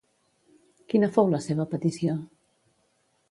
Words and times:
Quina 0.93 1.09
fou 1.17 1.29
la 1.33 1.41
seva 1.47 1.67
petició? 1.75 2.17